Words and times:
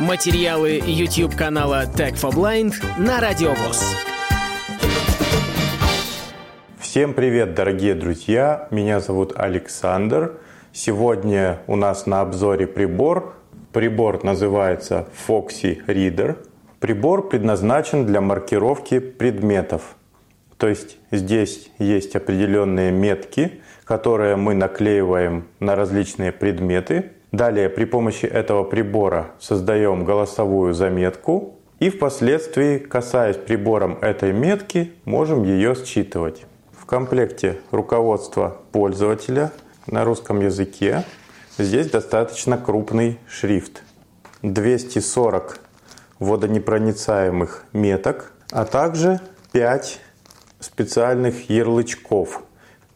Материалы 0.00 0.78
YouTube 0.84 1.34
канала 1.34 1.84
Tech 1.86 2.16
for 2.16 2.30
Blind 2.30 2.74
на 2.98 3.18
Радиовоз. 3.18 3.96
Всем 6.78 7.14
привет, 7.14 7.54
дорогие 7.54 7.94
друзья! 7.94 8.68
Меня 8.70 9.00
зовут 9.00 9.32
Александр. 9.34 10.38
Сегодня 10.74 11.60
у 11.66 11.76
нас 11.76 12.04
на 12.04 12.20
обзоре 12.20 12.66
прибор. 12.66 13.36
Прибор 13.72 14.22
называется 14.22 15.08
Foxy 15.26 15.82
Reader. 15.86 16.46
Прибор 16.78 17.30
предназначен 17.30 18.04
для 18.04 18.20
маркировки 18.20 18.98
предметов. 18.98 19.96
То 20.58 20.68
есть 20.68 20.98
здесь 21.10 21.70
есть 21.78 22.14
определенные 22.16 22.92
метки, 22.92 23.62
которые 23.84 24.36
мы 24.36 24.54
наклеиваем 24.54 25.46
на 25.58 25.74
различные 25.74 26.32
предметы. 26.32 27.12
Далее 27.32 27.68
при 27.68 27.84
помощи 27.84 28.26
этого 28.26 28.64
прибора 28.64 29.32
создаем 29.38 30.04
голосовую 30.04 30.74
заметку 30.74 31.56
и 31.78 31.90
впоследствии, 31.90 32.78
касаясь 32.78 33.36
прибором 33.36 33.98
этой 34.00 34.32
метки, 34.32 34.92
можем 35.04 35.42
ее 35.42 35.74
считывать. 35.74 36.46
В 36.72 36.86
комплекте 36.86 37.58
руководство 37.70 38.58
пользователя 38.72 39.52
на 39.86 40.04
русском 40.04 40.40
языке. 40.40 41.04
Здесь 41.58 41.90
достаточно 41.90 42.56
крупный 42.58 43.18
шрифт. 43.28 43.82
240 44.42 45.60
водонепроницаемых 46.18 47.64
меток, 47.72 48.32
а 48.52 48.64
также 48.64 49.20
5 49.52 50.00
специальных 50.60 51.50
ярлычков. 51.50 52.42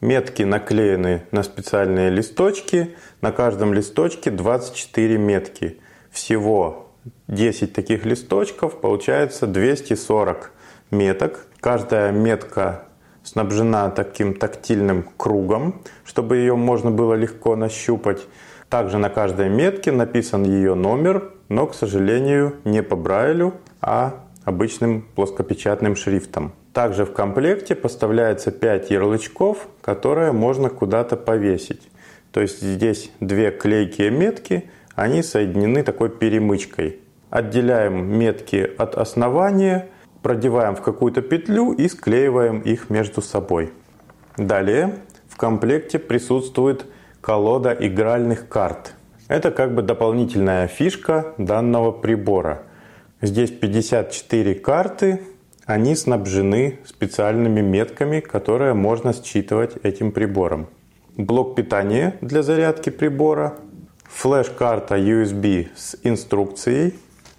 Метки 0.01 0.43
наклеены 0.45 1.25
на 1.31 1.43
специальные 1.43 2.11
листочки. 2.11 2.95
На 3.21 3.33
каждом 3.33 3.75
листочке 3.75 4.31
24 4.31 5.19
метки. 5.19 5.79
Всего 6.11 6.91
10 7.29 7.73
таких 7.73 8.05
листочков, 8.07 8.81
получается 8.81 9.47
240 9.47 10.53
меток. 10.91 11.47
Каждая 11.61 12.13
метка 12.13 12.87
снабжена 13.23 13.91
таким 13.91 14.35
тактильным 14.35 15.07
кругом, 15.17 15.83
чтобы 16.05 16.39
ее 16.39 16.57
можно 16.57 16.91
было 16.91 17.15
легко 17.15 17.55
нащупать. 17.55 18.27
Также 18.71 18.99
на 18.99 19.11
каждой 19.11 19.49
метке 19.51 19.93
написан 19.93 20.45
ее 20.45 20.75
номер, 20.75 21.33
но, 21.49 21.67
к 21.67 21.75
сожалению, 21.75 22.57
не 22.65 22.83
по 22.83 22.97
Брайлю, 22.97 23.55
а 23.81 24.25
обычным 24.45 25.03
плоскопечатным 25.15 25.97
шрифтом. 25.97 26.53
Также 26.73 27.05
в 27.05 27.13
комплекте 27.13 27.75
поставляется 27.75 28.51
5 28.51 28.91
ярлычков, 28.91 29.69
которые 29.81 30.33
можно 30.33 30.71
куда-то 30.71 31.17
повесить. 31.17 31.89
То 32.33 32.41
есть 32.41 32.63
здесь 32.63 33.11
две 33.21 33.51
клейкие 33.51 34.11
метки, 34.11 34.71
они 34.95 35.23
соединены 35.23 35.83
такой 35.83 36.11
перемычкой. 36.11 37.01
Отделяем 37.31 38.19
метки 38.19 38.71
от 38.79 38.97
основания– 38.97 39.89
продеваем 40.23 40.75
в 40.75 40.83
какую-то 40.83 41.23
петлю 41.23 41.73
и 41.73 41.89
склеиваем 41.89 42.61
их 42.61 42.91
между 42.91 43.23
собой. 43.23 43.73
Далее 44.37 44.97
в 45.29 45.37
комплекте 45.37 45.99
присутствует 45.99 46.87
колода 47.21 47.77
игральных 47.79 48.49
карт. 48.49 48.95
Это 49.29 49.51
как 49.51 49.75
бы 49.75 49.83
дополнительная 49.83 50.67
фишка 50.67 51.35
данного 51.39 51.93
прибора. 51.93 52.63
Здесь 53.23 53.51
54 53.51 54.55
карты, 54.57 55.21
они 55.71 55.95
снабжены 55.95 56.81
специальными 56.85 57.61
метками, 57.61 58.19
которые 58.19 58.75
можно 58.75 59.13
считывать 59.13 59.77
этим 59.85 60.11
прибором. 60.11 60.67
Блок 61.17 61.55
питания 61.55 62.17
для 62.21 62.43
зарядки 62.43 62.91
прибора, 62.91 63.55
флеш-карта 64.03 64.97
USB 64.97 65.69
с 65.77 65.97
инструкцией, 66.03 66.95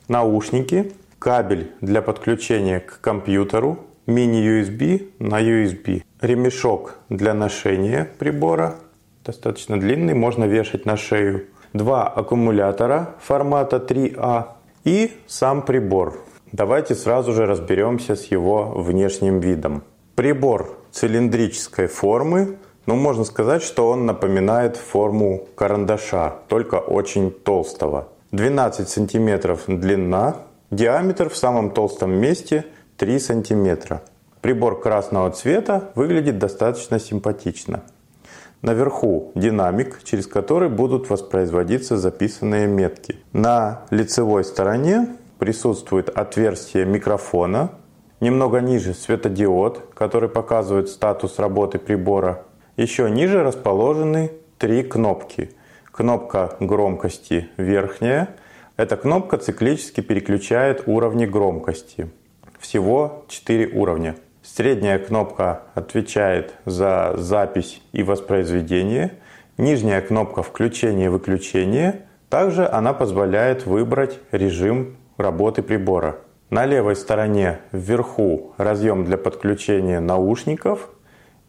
наушники, 0.08 0.94
кабель 1.20 1.72
для 1.82 2.02
подключения 2.02 2.80
к 2.80 3.02
компьютеру, 3.02 3.80
мини-USB 4.08 5.12
на 5.20 5.42
USB, 5.42 6.04
ремешок 6.22 7.00
для 7.09 7.34
ношения 7.34 8.08
прибора, 8.18 8.78
достаточно 9.25 9.78
длинный, 9.78 10.14
можно 10.14 10.46
вешать 10.46 10.86
на 10.86 10.96
шею, 10.96 11.47
два 11.74 12.08
аккумулятора 12.08 13.16
формата 13.20 13.75
3А 13.75 14.46
и 14.86 15.12
сам 15.28 15.64
прибор. 15.64 16.31
Давайте 16.51 16.95
сразу 16.95 17.34
же 17.34 17.45
разберемся 17.45 18.16
с 18.16 18.25
его 18.25 18.73
внешним 18.75 19.39
видом. 19.39 19.84
Прибор 20.16 20.78
цилиндрической 20.91 21.88
формы, 21.88 22.57
но 22.85 22.95
ну, 22.95 23.01
можно 23.01 23.23
сказать, 23.23 23.63
что 23.63 23.89
он 23.89 24.06
напоминает 24.06 24.75
форму 24.75 25.47
карандаша, 25.56 26.35
только 26.47 26.75
очень 26.75 27.31
толстого. 27.31 28.09
12 28.31 28.90
сантиметров 28.90 29.63
длина, 29.67 30.35
Диаметр 30.72 31.29
в 31.29 31.35
самом 31.35 31.72
толстом 31.72 32.13
месте 32.13 32.66
3 32.95 33.19
см. 33.19 34.00
Прибор 34.40 34.79
красного 34.79 35.29
цвета 35.31 35.91
выглядит 35.95 36.40
достаточно 36.40 36.97
симпатично. 36.97 37.84
Наверху 38.61 39.34
динамик, 39.35 40.01
через 40.06 40.28
который 40.28 40.69
будут 40.69 41.09
воспроизводиться 41.09 41.97
записанные 41.97 42.67
метки. 42.67 43.19
На 43.34 43.81
лицевой 43.90 44.45
стороне 44.45 45.17
присутствует 45.41 46.07
отверстие 46.07 46.85
микрофона. 46.85 47.72
Немного 48.19 48.62
ниже 48.62 48.94
светодиод, 48.94 49.81
который 49.96 50.29
показывает 50.29 50.88
статус 50.88 51.40
работы 51.40 51.79
прибора. 51.79 52.46
Еще 52.78 53.09
ниже 53.09 53.41
расположены 53.41 54.34
три 54.59 54.84
кнопки. 54.84 55.50
Кнопка 55.91 56.56
громкости 56.59 57.50
верхняя– 57.57 58.29
эта 58.78 58.97
кнопка 58.97 59.38
циклически 59.38 60.02
переключает 60.02 60.84
уровни 60.88 61.25
громкости. 61.25 62.09
Всего 62.59 63.25
4 63.28 63.79
уровня. 63.79 64.16
Средняя 64.44 64.97
кнопка 65.00 65.63
отвечает 65.75 66.53
за 66.66 67.13
запись 67.18 67.81
и 67.91 68.03
воспроизведение. 68.03 69.19
Нижняя 69.58 70.02
кнопка 70.02 70.41
включения-выключения. 70.41 72.06
Также 72.29 72.68
она 72.68 72.94
позволяет 72.94 73.66
выбрать 73.66 74.19
режим 74.31 74.97
работы 75.22 75.62
прибора. 75.62 76.18
На 76.50 76.66
левой 76.66 76.96
стороне 76.96 77.59
вверху 77.72 78.54
разъем 78.58 79.06
для 79.06 79.18
подключения 79.18 80.00
наушников. 80.00 80.90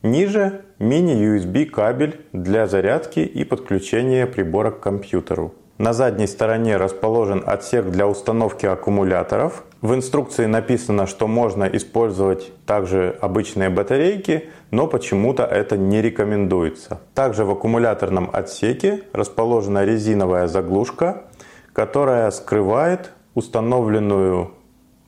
Ниже 0.02 0.62
мини-USB 0.78 1.66
кабель 1.66 2.20
для 2.32 2.66
зарядки 2.66 3.20
и 3.20 3.44
подключения 3.44 4.26
прибора 4.26 4.70
к 4.70 4.80
компьютеру. 4.80 5.54
На 5.78 5.92
задней 5.92 6.28
стороне 6.28 6.76
расположен 6.76 7.42
отсек 7.44 7.86
для 7.86 8.06
установки 8.06 8.66
аккумуляторов. 8.66 9.64
В 9.80 9.94
инструкции 9.94 10.46
написано, 10.46 11.08
что 11.08 11.26
можно 11.26 11.64
использовать 11.64 12.52
также 12.66 13.16
обычные 13.20 13.68
батарейки, 13.68 14.50
но 14.70 14.86
почему-то 14.86 15.42
это 15.42 15.76
не 15.76 16.00
рекомендуется. 16.00 17.00
Также 17.14 17.44
в 17.44 17.50
аккумуляторном 17.50 18.30
отсеке 18.32 19.02
расположена 19.12 19.84
резиновая 19.84 20.46
заглушка, 20.46 21.24
которая 21.72 22.30
скрывает 22.30 23.10
установленную 23.34 24.52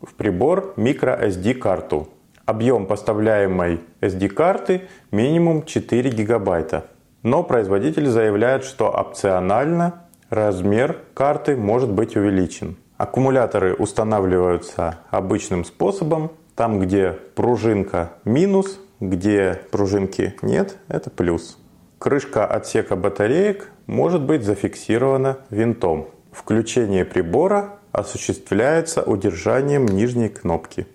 в 0.03 0.15
прибор 0.15 0.75
microSD 0.77 1.55
карту. 1.55 2.09
Объем 2.47 2.87
поставляемой 2.87 3.81
SD-карты 4.01 4.83
минимум 5.11 5.65
4 5.65 6.11
гигабайта. 6.11 6.87
Но 7.23 7.43
производитель 7.43 8.07
заявляет, 8.07 8.65
что 8.65 8.91
опционально 8.91 10.05
размер 10.29 10.99
карты 11.15 11.57
может 11.57 11.91
быть 11.91 12.17
увеличен. 12.17 12.77
Аккумуляторы 12.99 13.75
устанавливаются 13.75 14.99
обычным 15.11 15.65
способом. 15.65 16.33
Там, 16.55 16.81
где 16.81 17.13
пружинка 17.35 18.13
минус, 18.25 18.79
где 19.01 19.61
пружинки 19.71 20.37
нет, 20.43 20.77
это 20.89 21.11
плюс. 21.11 21.59
Крышка 21.99 22.47
отсека 22.47 22.95
батареек 22.95 23.71
может 23.87 24.23
быть 24.23 24.45
зафиксирована 24.45 25.39
винтом. 25.51 26.09
Включение 26.31 27.05
прибора 27.05 27.79
осуществляется 27.95 29.03
удержанием 29.03 29.87
нижней 29.87 30.29
кнопки. 30.29 30.87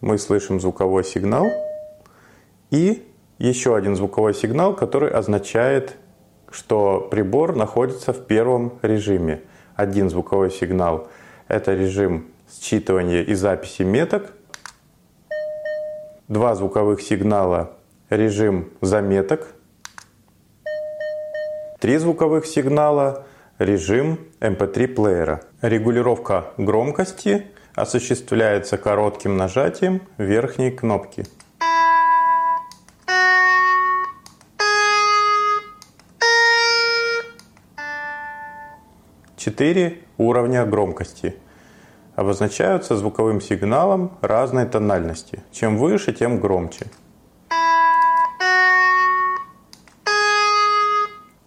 Мы 0.00 0.16
слышим 0.16 0.60
звуковой 0.60 1.04
сигнал 1.04 1.46
и 2.70 3.04
еще 3.38 3.74
один 3.74 3.96
звуковой 3.96 4.32
сигнал, 4.32 4.76
который 4.76 5.10
означает, 5.10 5.96
что 6.50 7.08
прибор 7.10 7.56
находится 7.56 8.12
в 8.12 8.24
первом 8.26 8.78
режиме. 8.82 9.42
Один 9.74 10.08
звуковой 10.08 10.52
сигнал– 10.52 11.08
это 11.48 11.74
режим 11.74 12.28
считывания 12.48 13.24
и 13.24 13.34
записи 13.34 13.82
меток. 13.82 14.32
Два 16.28 16.54
звуковых 16.54 17.02
сигнала– 17.02 17.72
режим 18.08 18.70
заметок. 18.80 19.48
Три 21.80 21.96
звуковых 21.96 22.44
сигнала– 22.44 23.24
режим 23.58 24.18
MP3 24.40 24.84
эм 24.84 24.94
плеера. 24.94 25.40
Регулировка 25.62 26.52
громкости 26.58 27.46
осуществляется 27.74 28.76
коротким 28.76 29.38
нажатием 29.38 30.02
верхней 30.18 30.72
кнопки. 30.72 31.24
четыре 39.38 40.00
уровня 40.18 40.66
громкости. 40.66 41.34
Обозначаются 42.14 42.94
звуковым 42.94 43.40
сигналом 43.40 44.18
разной 44.20 44.66
тональности. 44.66 45.42
Чем 45.50 45.78
выше, 45.78 46.12
тем 46.12 46.40
громче. 46.40 46.88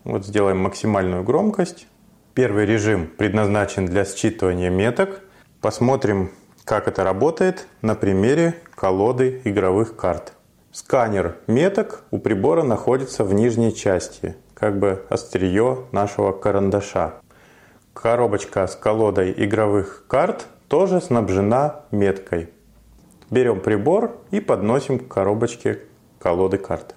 Вот 0.04 0.26
сделаем 0.26 0.58
максимальную 0.58 1.24
громкость. 1.24 1.88
Первый 2.34 2.66
режим 2.66 3.08
предназначен 3.08 3.86
для 3.86 4.04
считывания 4.04 4.70
меток. 4.70 5.22
Посмотрим, 5.62 6.32
как 6.66 6.88
это 6.88 7.04
работает 7.04 7.68
на 7.82 7.96
примере 7.96 8.56
колоды 8.76 9.42
игровых 9.46 9.96
карт. 9.96 10.34
Сканер 10.72 11.38
меток 11.48 12.04
у 12.12 12.18
прибора 12.18 12.64
находится 12.64 13.24
в 13.24 13.34
нижней 13.34 13.74
части, 13.74 14.36
как 14.56 14.80
бы 14.80 15.06
острие 15.10 15.86
нашего 15.92 16.32
карандаша. 16.32 17.14
Коробочка 17.94 18.68
с 18.68 18.76
колодой 18.76 19.34
игровых 19.38 20.06
карт 20.08 20.48
тоже 20.68 21.00
снабжена 21.00 21.82
меткой. 21.92 22.50
Берем 23.30 23.62
прибор 23.62 24.18
и 24.32 24.40
подносим 24.40 25.00
к 25.00 25.08
коробочке 25.08 25.80
колоды 26.20 26.58
карт. 26.58 26.96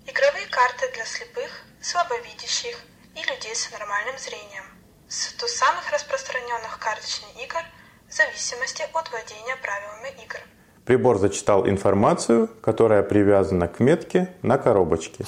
Игровые 0.06 0.48
карты 0.48 0.92
для 0.94 1.06
слепых, 1.06 1.66
слабовидящих 1.82 2.78
и 3.16 3.20
людей 3.20 3.56
с 3.56 3.72
нормальным 3.72 4.18
зрением. 4.18 4.64
Сто 5.08 5.48
самых 5.48 5.92
распространенных 5.92 6.80
карточных 6.80 7.30
игр 7.44 7.62
в 8.10 8.14
зависимости 8.14 8.84
от 8.94 9.12
владения 9.12 9.56
правилами 9.62 10.24
игр. 10.24 10.40
Прибор 10.86 11.18
зачитал 11.18 11.68
информацию, 11.68 12.48
которая 12.62 13.04
привязана 13.04 13.68
к 13.68 13.80
метке 13.80 14.34
на 14.42 14.58
коробочке. 14.58 15.26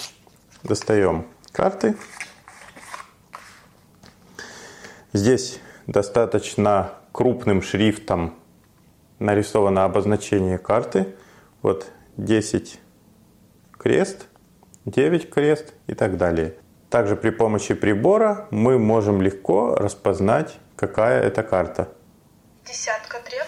Достаем 0.63 1.27
карты. 1.51 1.95
Здесь 5.13 5.59
достаточно 5.87 6.93
крупным 7.11 7.61
шрифтом 7.61 8.35
нарисовано 9.19 9.85
обозначение 9.85 10.57
карты. 10.57 11.15
Вот 11.61 11.91
10 12.17 12.80
крест, 13.81 14.27
9 14.85 15.29
крест 15.31 15.73
и 15.87 15.95
так 15.95 16.17
далее. 16.17 16.53
Также 16.91 17.15
при 17.15 17.31
помощи 17.31 17.73
прибора 17.73 18.47
мы 18.51 18.77
можем 18.77 19.21
легко 19.21 19.75
распознать, 19.75 20.57
какая 20.75 21.23
это 21.23 21.41
карта. 21.41 21.89
Десятка 22.63 23.17
треф, 23.27 23.47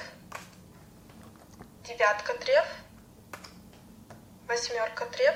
девятка 1.87 2.33
треф, 2.43 2.65
восьмерка 4.47 5.05
треф. 5.11 5.35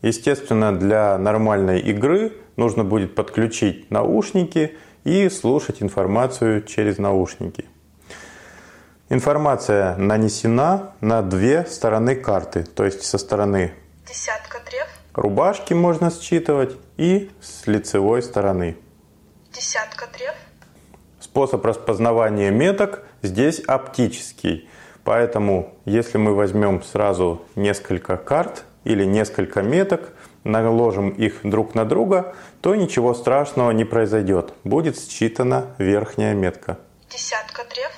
Естественно, 0.00 0.74
для 0.78 1.18
нормальной 1.18 1.80
игры 1.80 2.32
нужно 2.56 2.84
будет 2.84 3.14
подключить 3.14 3.90
наушники 3.90 4.78
и 5.04 5.28
слушать 5.28 5.82
информацию 5.82 6.62
через 6.62 6.96
наушники. 6.96 7.66
Информация 9.10 9.96
нанесена 9.96 10.94
на 11.02 11.20
две 11.20 11.66
стороны 11.66 12.16
карты, 12.16 12.62
то 12.62 12.84
есть 12.84 13.02
со 13.02 13.18
стороны 13.18 13.74
Десятка 14.06 14.58
треф, 14.58 14.88
рубашки 15.14 15.74
можно 15.74 16.10
считывать 16.10 16.76
и 16.96 17.30
с 17.40 17.68
лицевой 17.68 18.22
стороны. 18.22 18.76
десятка 19.52 20.06
треф, 20.08 20.34
Способ 21.20 21.64
распознавания 21.64 22.50
меток 22.50 23.04
здесь 23.22 23.60
оптический. 23.60 24.68
Поэтому, 25.04 25.74
если 25.84 26.18
мы 26.18 26.34
возьмем 26.34 26.82
сразу 26.82 27.42
несколько 27.54 28.16
карт 28.16 28.64
или 28.82 29.04
несколько 29.04 29.62
меток, 29.62 30.12
наложим 30.42 31.10
их 31.10 31.40
друг 31.44 31.76
на 31.76 31.84
друга, 31.84 32.34
то 32.60 32.74
ничего 32.74 33.14
страшного 33.14 33.70
не 33.70 33.84
произойдет. 33.84 34.52
Будет 34.64 34.98
считана 34.98 35.74
верхняя 35.78 36.34
метка. 36.34 36.78
десятка 37.08 37.64
треф, 37.64 37.92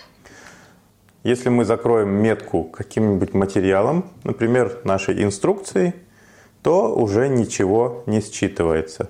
Если 1.24 1.48
мы 1.48 1.64
закроем 1.64 2.10
метку 2.10 2.64
каким-нибудь 2.64 3.32
материалом, 3.32 4.10
например, 4.24 4.80
нашей 4.84 5.24
инструкцией, 5.24 5.94
то 6.62 6.94
уже 6.94 7.28
ничего 7.28 8.04
не 8.04 8.18
считывается. 8.18 9.08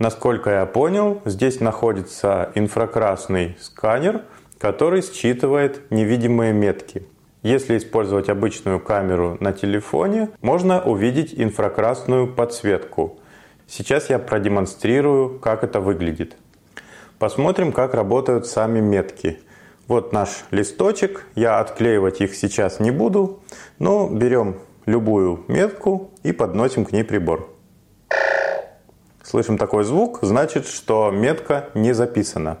Насколько 0.00 0.50
я 0.50 0.66
понял, 0.66 1.22
здесь 1.24 1.60
находится 1.60 2.50
инфракрасный 2.56 3.56
сканер, 3.60 4.22
который 4.58 5.02
считывает 5.02 5.88
невидимые 5.92 6.52
метки. 6.52 7.06
Если 7.44 7.78
использовать 7.78 8.28
обычную 8.28 8.80
камеру 8.80 9.36
на 9.38 9.52
телефоне, 9.52 10.30
можно 10.40 10.82
увидеть 10.82 11.34
инфракрасную 11.36 12.26
подсветку. 12.26 13.20
Сейчас 13.68 14.10
я 14.10 14.18
продемонстрирую, 14.18 15.38
как 15.38 15.62
это 15.62 15.78
выглядит. 15.78 16.36
Посмотрим, 17.20 17.70
как 17.70 17.94
работают 17.94 18.48
сами 18.48 18.80
метки. 18.80 19.38
Вот 19.88 20.12
наш 20.12 20.44
листочек. 20.50 21.26
Я 21.34 21.58
отклеивать 21.58 22.20
их 22.20 22.34
сейчас 22.34 22.80
не 22.80 22.90
буду, 22.90 23.42
но 23.78 24.08
берем 24.08 24.56
любую 24.86 25.44
метку 25.48 26.10
и 26.22 26.32
подносим 26.32 26.84
к 26.84 26.92
ней 26.92 27.04
прибор. 27.04 27.48
Слышим 29.22 29.58
такой 29.58 29.84
звук, 29.84 30.18
значит, 30.22 30.66
что 30.66 31.10
метка 31.10 31.70
не 31.74 31.92
записана. 31.92 32.58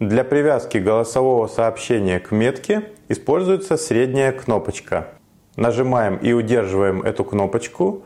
Для 0.00 0.24
привязки 0.24 0.78
голосового 0.78 1.46
сообщения 1.46 2.18
к 2.18 2.30
метке 2.30 2.88
используется 3.08 3.76
средняя 3.76 4.32
кнопочка. 4.32 5.08
Нажимаем 5.56 6.16
и 6.16 6.32
удерживаем 6.32 7.02
эту 7.02 7.22
кнопочку, 7.22 8.04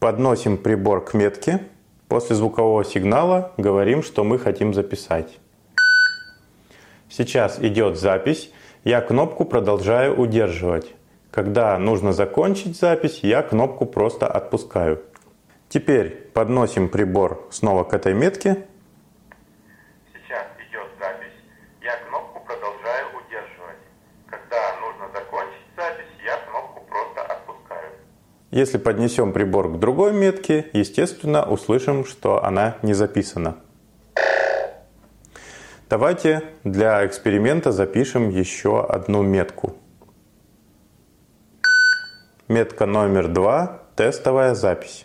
подносим 0.00 0.58
прибор 0.58 1.02
к 1.02 1.14
метке, 1.14 1.62
после 2.08 2.36
звукового 2.36 2.84
сигнала 2.84 3.52
говорим, 3.56 4.02
что 4.02 4.22
мы 4.22 4.38
хотим 4.38 4.74
записать. 4.74 5.39
Сейчас 7.10 7.58
идет 7.60 7.98
запись, 7.98 8.52
я 8.84 9.00
кнопку 9.00 9.44
продолжаю 9.44 10.16
удерживать. 10.16 10.94
Когда 11.32 11.76
нужно 11.76 12.12
закончить 12.12 12.78
запись, 12.78 13.20
я 13.22 13.42
кнопку 13.42 13.84
просто 13.84 14.28
отпускаю. 14.28 15.02
Теперь 15.68 16.10
подносим 16.32 16.88
прибор 16.88 17.48
снова 17.50 17.82
к 17.82 17.94
этой 17.94 18.14
метке. 18.14 18.64
Сейчас 20.12 20.46
идет 20.68 20.86
запись. 21.00 21.34
Я 21.82 21.96
кнопку 22.08 22.44
продолжаю 22.46 23.06
удерживать. 23.18 23.78
Когда 24.28 24.76
нужно 24.80 25.12
закончить 25.12 25.66
запись, 25.76 26.14
я 26.24 26.36
кнопку 26.48 26.84
просто 26.88 27.22
отпускаю. 27.22 27.90
Если 28.52 28.78
поднесем 28.78 29.32
прибор 29.32 29.68
к 29.68 29.78
другой 29.80 30.12
метке, 30.12 30.70
естественно, 30.72 31.44
услышим, 31.44 32.04
что 32.04 32.44
она 32.44 32.76
не 32.82 32.94
записана. 32.94 33.56
Давайте 35.90 36.44
для 36.62 37.04
эксперимента 37.04 37.72
запишем 37.72 38.28
еще 38.30 38.86
одну 38.86 39.24
метку. 39.24 39.76
Метка 42.46 42.86
номер 42.86 43.26
два– 43.26 43.82
тестовая 43.96 44.54
запись. 44.54 45.04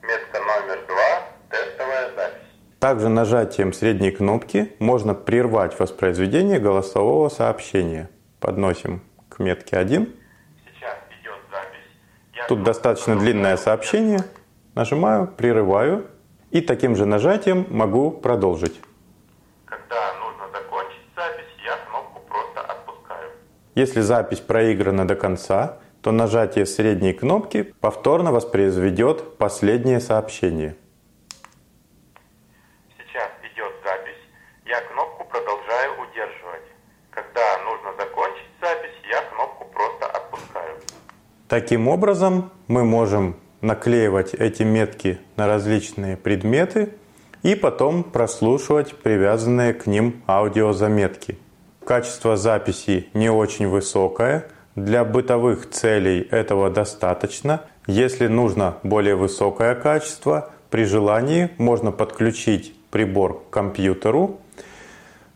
Метка 0.00 0.38
номер 0.38 0.86
два– 0.86 1.22
тестовая 1.50 2.14
запись. 2.14 2.48
Также 2.78 3.08
нажатием 3.08 3.72
средней 3.72 4.12
кнопки 4.12 4.72
можно 4.78 5.12
прервать 5.12 5.76
воспроизведение 5.80 6.60
голосового 6.60 7.30
сообщения. 7.30 8.08
Подносим 8.38 9.02
к 9.28 9.40
метке 9.40 9.76
1. 9.76 10.06
Сейчас 10.06 10.98
идет 11.20 11.40
запись. 11.50 12.46
Тут 12.46 12.62
достаточно 12.62 13.18
длинное 13.18 13.56
сообщение. 13.56 14.20
Нажимаю, 14.76 15.26
прерываю 15.26 16.06
и 16.50 16.60
таким 16.60 16.96
же 16.96 17.06
нажатием 17.06 17.66
могу 17.70 18.10
продолжить. 18.10 18.80
Когда 19.64 20.14
нужно 20.20 20.48
закончить 20.52 21.02
запись, 21.14 21.52
я 21.64 21.76
кнопку 21.88 22.20
просто 22.28 22.60
отпускаю. 22.60 23.30
Если 23.74 24.00
запись 24.00 24.40
проиграна 24.40 25.06
до 25.06 25.14
конца, 25.14 25.78
то 26.00 26.12
нажатие 26.12 26.64
средней 26.66 27.12
кнопки 27.12 27.74
повторно 27.80 28.32
воспроизведет 28.32 29.36
последнее 29.36 30.00
сообщение. 30.00 30.76
Сейчас 32.96 33.30
идет 33.42 33.72
запись. 33.84 34.22
Я 34.64 34.80
кнопку 34.80 35.24
продолжаю 35.24 35.92
удерживать. 36.00 36.62
Когда 37.10 37.58
нужно 37.64 37.92
закончить 37.98 38.48
запись, 38.60 38.94
я 39.10 39.22
кнопку 39.22 39.64
просто 39.74 40.06
отпускаю. 40.06 40.76
Таким 41.48 41.88
образом, 41.88 42.52
мы 42.68 42.84
можем 42.84 43.36
наклеивать 43.60 44.34
эти 44.34 44.62
метки 44.62 45.18
на 45.36 45.46
различные 45.46 46.16
предметы 46.16 46.90
и 47.42 47.54
потом 47.54 48.04
прослушивать 48.04 48.94
привязанные 48.96 49.74
к 49.74 49.86
ним 49.86 50.22
аудиозаметки. 50.26 51.38
Качество 51.84 52.36
записи 52.36 53.08
не 53.14 53.30
очень 53.30 53.68
высокое. 53.68 54.46
Для 54.74 55.04
бытовых 55.04 55.70
целей 55.70 56.20
этого 56.30 56.70
достаточно. 56.70 57.62
Если 57.86 58.26
нужно 58.26 58.76
более 58.82 59.16
высокое 59.16 59.74
качество, 59.74 60.50
при 60.70 60.84
желании 60.84 61.50
можно 61.56 61.90
подключить 61.90 62.74
прибор 62.90 63.40
к 63.40 63.50
компьютеру, 63.50 64.40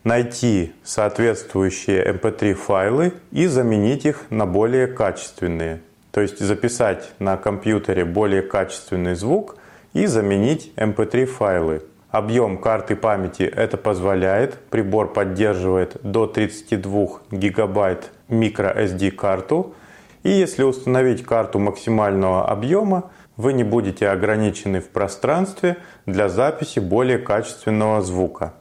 найти 0.04 0.72
соответствующие 0.84 2.04
MP3 2.12 2.54
файлы 2.54 3.14
и 3.30 3.46
заменить 3.46 4.04
их 4.04 4.26
на 4.30 4.46
более 4.46 4.86
качественные. 4.86 5.80
То 6.12 6.20
есть 6.20 6.38
записать 6.38 7.10
на 7.18 7.36
компьютере 7.36 8.04
более 8.04 8.42
качественный 8.42 9.14
звук 9.14 9.56
и 9.94 10.06
заменить 10.06 10.72
MP3 10.76 11.26
файлы. 11.26 11.82
Объем 12.10 12.58
карты 12.58 12.94
памяти 12.94 13.42
это 13.44 13.78
позволяет. 13.78 14.58
Прибор 14.68 15.12
поддерживает 15.12 15.96
до 16.02 16.26
32 16.26 17.08
гигабайт 17.30 18.10
microSD 18.28 19.10
карту. 19.12 19.74
И 20.22 20.30
если 20.30 20.62
установить 20.62 21.24
карту 21.24 21.58
максимального 21.58 22.46
объема, 22.46 23.10
вы 23.38 23.54
не 23.54 23.64
будете 23.64 24.08
ограничены 24.08 24.82
в 24.82 24.90
пространстве 24.90 25.78
для 26.04 26.28
записи 26.28 26.80
более 26.80 27.18
качественного 27.18 28.02
звука. 28.02 28.52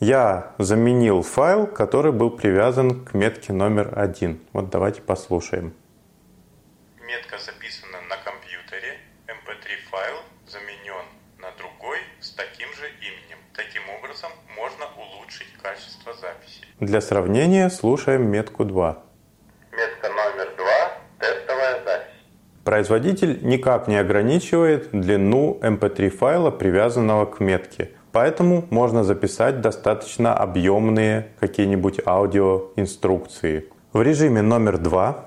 Я 0.00 0.52
заменил 0.58 1.22
файл, 1.22 1.68
который 1.68 2.10
был 2.10 2.30
привязан 2.30 3.04
к 3.04 3.14
метке 3.14 3.52
номер 3.52 3.92
один. 3.94 4.40
Вот 4.52 4.70
давайте 4.70 5.02
послушаем. 5.02 5.72
Метка 7.08 7.38
записана 7.38 8.02
на 8.10 8.16
компьютере, 8.18 8.98
MP3 9.28 9.64
файл 9.90 10.18
заменен 10.46 11.06
на 11.38 11.50
другой 11.56 12.00
с 12.20 12.32
таким 12.32 12.68
же 12.74 12.86
именем. 13.00 13.38
Таким 13.54 13.80
образом 13.98 14.30
можно 14.54 14.84
улучшить 14.94 15.48
качество 15.62 16.12
записи. 16.12 16.66
Для 16.80 17.00
сравнения 17.00 17.70
слушаем 17.70 18.30
метку 18.30 18.66
2. 18.66 19.02
Метка 19.72 20.08
номер 20.10 20.54
2– 20.58 20.66
тестовая 21.20 21.82
запись. 21.82 22.20
Производитель 22.64 23.38
никак 23.42 23.88
не 23.88 23.96
ограничивает 23.96 24.90
длину 24.90 25.58
MP3 25.62 26.10
файла, 26.10 26.50
привязанного 26.50 27.24
к 27.24 27.40
метке. 27.40 27.90
Поэтому 28.12 28.66
можно 28.68 29.02
записать 29.02 29.62
достаточно 29.62 30.34
объемные 30.34 31.30
какие-нибудь 31.40 32.00
аудиоинструкции. 32.04 33.64
В 33.94 34.02
режиме 34.02 34.42
номер 34.42 34.76
2 34.76 35.24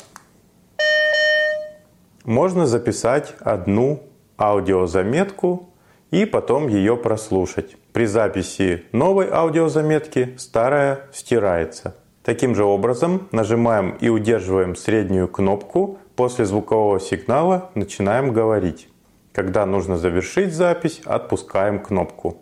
можно 2.26 2.66
записать 2.66 3.36
одну 3.40 4.04
аудиозаметку 4.38 5.70
и 6.12 6.26
потом 6.26 6.68
ее 6.68 6.98
прослушать. 6.98 7.78
При 7.94 8.06
записи 8.06 8.86
новой 8.92 9.30
аудиозаметки 9.30 10.36
старая 10.38 11.08
стирается. 11.14 11.96
Таким 12.24 12.54
же 12.56 12.64
образом 12.64 13.28
нажимаем 13.32 13.98
и 14.00 14.10
удерживаем 14.10 14.76
среднюю 14.76 15.28
кнопку. 15.28 15.98
После 16.16 16.46
звукового 16.46 17.00
сигнала 17.00 17.72
начинаем 17.74 18.32
говорить. 18.32 18.88
Когда 19.34 19.66
нужно 19.66 19.98
завершить 19.98 20.54
запись, 20.54 21.02
отпускаем 21.06 21.80
кнопку. 21.80 22.42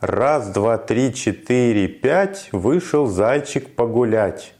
Раз, 0.00 0.48
два, 0.48 0.78
три, 0.78 1.12
четыре, 1.12 1.88
пять, 1.88 2.48
вышел 2.52 3.06
зайчик 3.06 3.74
погулять. 3.74 4.54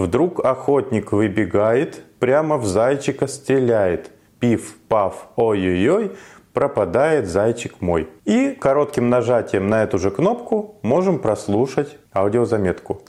Вдруг 0.00 0.42
охотник 0.42 1.12
выбегает, 1.12 2.02
прямо 2.20 2.56
в 2.56 2.64
зайчика 2.64 3.26
стреляет. 3.26 4.10
Пиф-паф, 4.40 5.28
ой-ой-ой, 5.36 6.16
пропадает 6.54 7.26
зайчик 7.26 7.82
мой. 7.82 8.08
И 8.24 8.52
коротким 8.52 9.10
нажатием 9.10 9.68
на 9.68 9.82
эту 9.82 9.98
же 9.98 10.10
кнопку 10.10 10.76
можем 10.80 11.18
прослушать 11.18 11.98
аудиозаметку. 12.14 13.02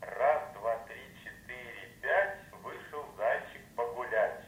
Раз, 0.00 0.40
два, 0.58 0.78
три, 0.88 0.96
четыре, 1.22 1.84
пять, 2.00 2.38
вышел 2.64 3.04
зайчик 3.18 3.60
погулять. 3.76 4.40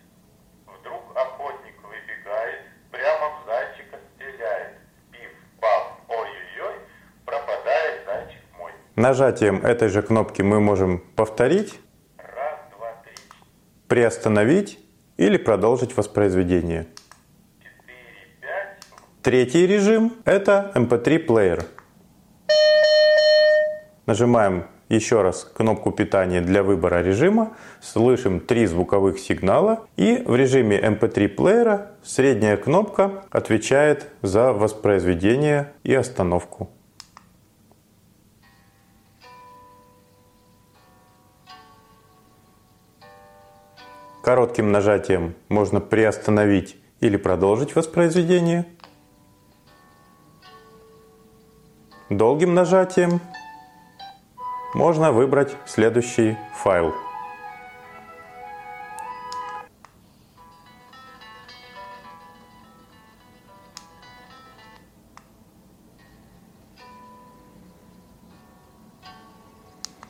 Вдруг 0.64 1.02
охотник 1.14 1.76
выбегает, 1.82 2.60
прямо 2.90 3.26
в 3.36 3.44
зайчика 3.44 3.98
стреляет. 4.14 4.72
Пиф, 5.12 5.32
паф, 5.60 5.98
ой-ой-ой, 6.08 6.76
пропадает 7.26 8.06
зайчик 8.06 8.42
мой. 8.58 8.72
Нажатием 8.98 9.64
этой 9.64 9.90
же 9.90 10.02
кнопки 10.02 10.42
мы 10.42 10.58
можем 10.58 10.98
повторить, 11.14 11.78
Раз, 12.16 12.58
два, 12.76 13.00
приостановить 13.86 14.80
или 15.16 15.36
продолжить 15.36 15.96
воспроизведение. 15.96 16.88
Третий 19.22 19.68
режим– 19.68 20.14
это 20.24 20.72
MP3 20.74 21.20
плеер. 21.20 21.64
Нажимаем 24.06 24.66
еще 24.88 25.22
раз 25.22 25.44
кнопку 25.44 25.92
питания 25.92 26.40
для 26.40 26.64
выбора 26.64 27.00
режима, 27.00 27.56
слышим 27.80 28.40
три 28.40 28.66
звуковых 28.66 29.20
сигнала 29.20 29.86
и 29.96 30.24
в 30.26 30.34
режиме 30.34 30.76
MP3 30.76 31.28
плеера 31.28 31.92
средняя 32.02 32.56
кнопка 32.56 33.22
отвечает 33.30 34.08
за 34.22 34.52
воспроизведение 34.52 35.72
и 35.84 35.94
остановку. 35.94 36.70
Коротким 44.28 44.72
нажатием 44.72 45.34
можно 45.48 45.80
приостановить 45.80 46.76
или 47.00 47.16
продолжить 47.16 47.74
воспроизведение. 47.74 48.66
Долгим 52.10 52.52
нажатием 52.52 53.22
можно 54.74 55.12
выбрать 55.12 55.56
следующий 55.64 56.36
файл. 56.62 56.92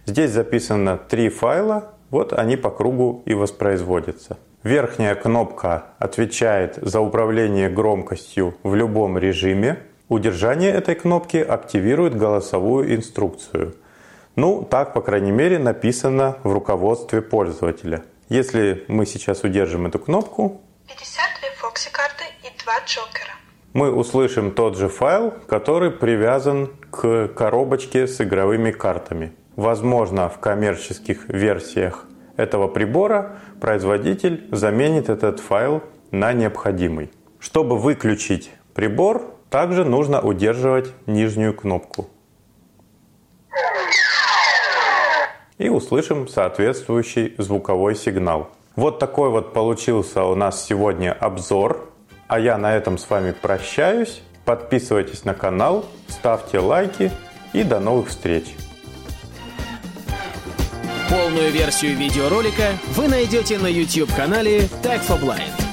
Здесь 0.07 0.33
записано 0.33 0.97
три 0.99 1.29
файла, 1.29 1.95
вот 2.11 2.33
они 2.33 2.57
по 2.57 2.71
кругу 2.71 3.23
и 3.27 3.35
воспроизводятся. 3.35 4.39
Верхняя 4.63 5.15
кнопка 5.15 5.87
отвечает 5.99 6.79
за 6.83 7.01
управление 7.01 7.69
громкостью 7.69 8.57
в 8.63 8.75
любом 8.75 9.17
режиме. 9.17 9.79
Удержание 10.09 10.71
этой 10.73 10.95
кнопки 10.95 11.37
активирует 11.37 12.17
голосовую 12.17 12.95
инструкцию. 12.95 13.77
Ну, 14.37 14.67
так, 14.69 14.95
по 14.95 15.01
крайней 15.01 15.33
мере, 15.33 15.59
написано 15.59 16.39
в 16.43 16.53
руководстве 16.53 17.23
пользователя. 17.23 18.05
Если 18.29 18.85
мы 18.89 19.07
сейчас 19.07 19.43
удержим 19.43 19.87
эту 19.87 19.99
кнопку, 19.99 20.61
52 20.87 21.49
Фокси-карты 21.61 22.25
и 22.43 22.65
2 22.65 22.73
Джокера. 22.87 23.33
мы 23.73 23.93
услышим 23.93 24.51
тот 24.53 24.77
же 24.77 24.89
файл, 24.89 25.33
который 25.47 25.91
привязан 25.91 26.69
к 26.91 27.29
коробочке 27.29 28.07
с 28.07 28.21
игровыми 28.21 28.71
картами. 28.71 29.33
Возможно, 29.59 30.29
в 30.29 30.39
коммерческих 30.39 31.29
версиях 31.29 32.05
этого 32.37 32.69
прибора 32.69 33.41
производитель 33.61 34.47
заменит 34.53 35.09
этот 35.09 35.41
файл 35.41 35.83
на 36.13 36.33
необходимый. 36.33 37.11
Чтобы 37.41 37.77
выключить 37.77 38.53
прибор, 38.73 39.35
также 39.51 39.85
нужно 39.85 40.21
удерживать 40.21 40.95
нижнюю 41.07 41.55
кнопку. 41.55 42.07
И 45.59 45.69
услышим 45.69 46.29
соответствующий 46.29 47.35
звуковой 47.37 47.97
сигнал. 47.97 48.51
Вот 48.77 49.01
такой 49.01 49.31
вот 49.31 49.55
получился 49.55 50.23
у 50.23 50.37
нас 50.37 50.65
сегодня 50.65 51.13
обзор. 51.13 51.91
А 52.29 52.39
я 52.39 52.59
на 52.59 52.77
этом 52.77 52.97
с 52.97 53.11
вами 53.11 53.33
прощаюсь. 53.33 54.23
Подписывайтесь 54.45 55.25
на 55.25 55.35
канал, 55.35 55.85
ставьте 56.07 56.61
лайки 56.61 57.11
и 57.53 57.65
до 57.65 57.81
новых 57.81 58.11
встреч. 58.11 58.55
Полную 61.09 61.51
версию 61.51 61.97
видеоролика 61.97 62.79
вы 62.95 63.09
найдете 63.09 63.59
на 63.59 63.67
YouTube-канале 63.67 64.69
Tag 64.83 65.07
for 65.07 65.19
Blind. 65.19 65.68